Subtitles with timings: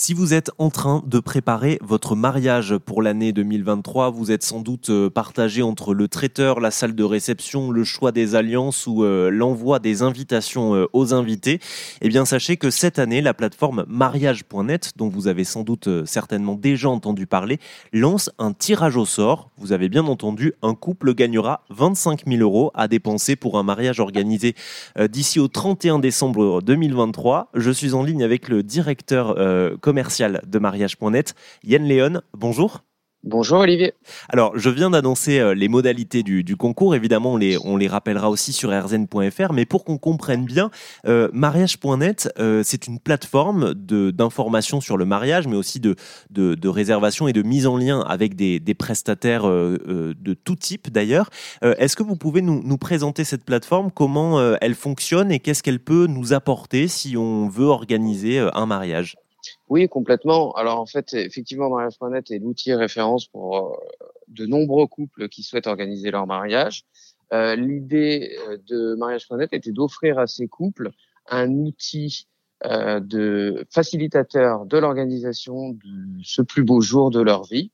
[0.00, 4.60] Si vous êtes en train de préparer votre mariage pour l'année 2023, vous êtes sans
[4.60, 9.02] doute euh, partagé entre le traiteur, la salle de réception, le choix des alliances ou
[9.02, 11.58] euh, l'envoi des invitations euh, aux invités.
[12.00, 16.54] Eh bien, sachez que cette année, la plateforme mariage.net, dont vous avez sans doute certainement
[16.54, 17.58] déjà entendu parler,
[17.92, 19.50] lance un tirage au sort.
[19.58, 23.98] Vous avez bien entendu, un couple gagnera 25 000 euros à dépenser pour un mariage
[23.98, 24.54] organisé
[25.10, 27.50] d'ici au 31 décembre 2023.
[27.54, 29.34] Je suis en ligne avec le directeur
[29.88, 31.34] commercial de mariage.net.
[31.64, 32.82] Yann Léon, bonjour.
[33.24, 33.94] Bonjour Olivier.
[34.28, 36.94] Alors, je viens d'annoncer euh, les modalités du, concours.
[36.94, 39.52] Évidemment, on les, on les rappellera aussi sur rzn.fr.
[39.52, 40.70] Mais pour qu'on comprenne bien,
[41.06, 45.96] euh, mariage.net, euh, c'est une plateforme d'information sur le mariage, mais aussi de,
[46.30, 51.30] de, réservation et de mise en lien avec des, prestataires de tout type d'ailleurs.
[51.62, 55.80] Est-ce que vous pouvez nous, nous, présenter cette plateforme, comment elle fonctionne et qu'est-ce qu'elle
[55.80, 59.16] peut nous apporter si on veut organiser un mariage?
[59.68, 60.52] Oui, complètement.
[60.52, 63.76] Alors en fait, effectivement, Mariage.net est l'outil référence pour euh,
[64.28, 66.84] de nombreux couples qui souhaitent organiser leur mariage.
[67.32, 70.90] Euh, L'idée euh, de Mariage.net était d'offrir à ces couples
[71.28, 72.26] un outil
[72.64, 77.70] de facilitateur de l'organisation de ce plus beau jour de leur vie.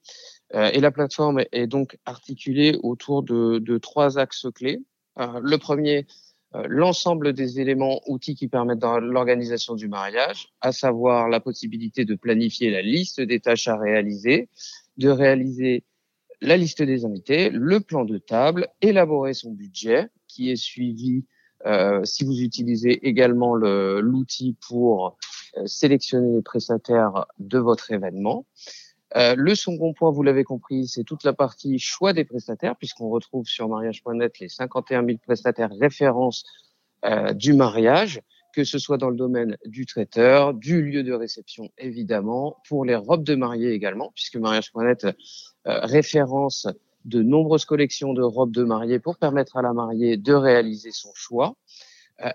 [0.53, 4.83] Et la plateforme est donc articulée autour de, de trois axes clés.
[5.17, 6.07] le premier,
[6.69, 12.71] l'ensemble des éléments, outils qui permettent l'organisation du mariage, à savoir la possibilité de planifier
[12.71, 14.49] la liste des tâches à réaliser,
[14.97, 15.85] de réaliser
[16.41, 21.25] la liste des invités, le plan de table, élaborer son budget qui est suivi
[21.67, 25.17] euh, si vous utilisez également l'outil pour
[25.57, 28.47] euh, sélectionner les prestataires de votre événement.
[29.17, 33.09] Euh, le second point, vous l'avez compris, c'est toute la partie choix des prestataires, puisqu'on
[33.09, 36.45] retrouve sur mariage.net les 51 000 prestataires références
[37.05, 38.21] euh, du mariage,
[38.53, 42.97] que ce soit dans le domaine du traiteur, du lieu de réception, évidemment, pour les
[42.97, 45.11] robes de mariée également, puisque mariage.net euh,
[45.65, 46.67] référence
[47.05, 51.11] de nombreuses collections de robes de mariée pour permettre à la mariée de réaliser son
[51.15, 51.55] choix.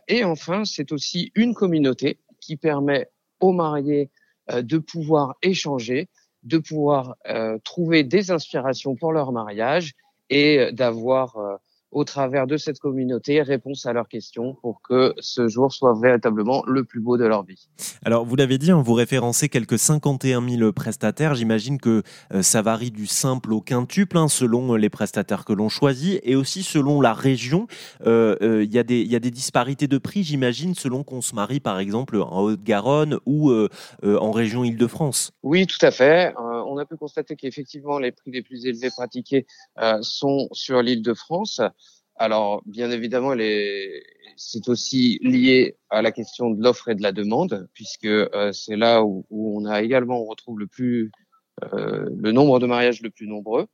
[0.07, 4.11] Et enfin, c'est aussi une communauté qui permet aux mariés
[4.53, 6.09] de pouvoir échanger
[6.43, 9.93] de pouvoir euh, trouver des inspirations pour leur mariage
[10.29, 11.55] et d'avoir euh,
[11.91, 16.63] au travers de cette communauté réponse à leurs questions pour que ce jour soit véritablement
[16.67, 17.67] le plus beau de leur vie.
[18.05, 21.35] Alors, vous l'avez dit, hein, vous référencez quelques 51 000 prestataires.
[21.35, 25.69] J'imagine que euh, ça varie du simple au quintuple hein, selon les prestataires que l'on
[25.69, 27.67] choisit et aussi selon la région.
[28.05, 31.59] Euh, euh, il y, y, a des disparités de prix, j'imagine, selon qu'on se marie
[31.59, 33.51] par exemple en Haute-Garonne ou
[34.03, 35.31] en région Île-de-France.
[35.43, 36.33] Oui, tout à fait.
[36.69, 39.45] On a pu constater qu'effectivement, les prix les plus élevés pratiqués
[40.01, 41.61] sont sur l'Île-de-France.
[42.15, 43.33] Alors, bien évidemment,
[44.35, 48.75] c'est aussi lié à la question de l'offre et de la demande, puisque euh, c'est
[48.75, 51.11] là où, on a également on retrouve le plus
[51.73, 53.67] euh, le nombre de mariages le plus nombreux.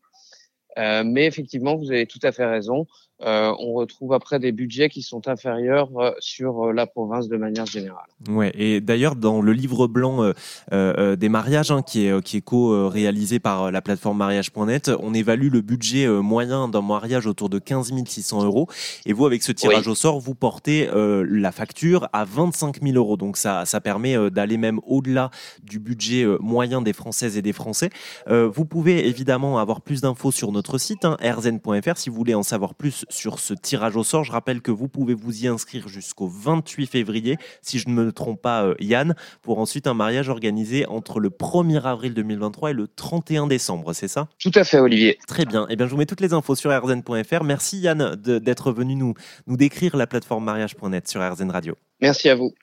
[0.78, 2.86] Euh, mais effectivement, vous avez tout à fait raison.
[3.22, 7.66] Euh, on retrouve après des budgets qui sont inférieurs euh, sur la province de manière
[7.66, 8.08] générale.
[8.28, 10.34] Ouais, et d'ailleurs dans le livre blanc
[10.72, 15.62] des mariages hein, qui est qui est co-réalisé par la plateforme mariage.net, on évalue le
[15.62, 18.68] budget moyen d'un mariage autour de 15 600 euros.
[19.06, 23.18] Et vous, avec ce tirage au sort, vous portez la facture à 25 000 euros.
[23.18, 25.30] Donc ça ça permet d'aller même au-delà
[25.64, 27.90] du budget moyen des Françaises et des Français.
[28.28, 32.44] vous pouvez évidemment avoir plus d'infos sur notre site, hein, rzn.fr, si vous voulez en
[32.44, 34.24] savoir plus sur ce tirage au sort.
[34.24, 38.12] Je rappelle que vous pouvez vous y inscrire jusqu'au 28 février, si je ne me
[38.12, 42.74] trompe pas, euh, Yann, pour ensuite un mariage organisé entre le 1er avril 2023 et
[42.74, 44.28] le 31 décembre, c'est ça?
[44.40, 45.18] Tout à fait, Olivier.
[45.28, 45.68] Très bien.
[45.70, 47.44] Eh bien, je vous mets toutes les infos sur rzn.fr.
[47.44, 49.14] Merci Yann d'être venu nous,
[49.48, 51.76] nous décrire la plateforme mariage.net sur RZN Radio.
[52.02, 52.54] Merci à vous.